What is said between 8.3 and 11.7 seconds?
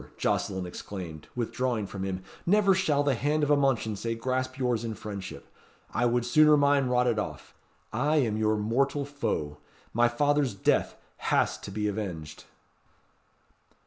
your mortal foe. My father's death has to